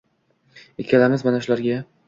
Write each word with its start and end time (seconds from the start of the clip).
ikkalamiz 0.85 1.27
mana 1.31 1.45
shularga 1.49 1.81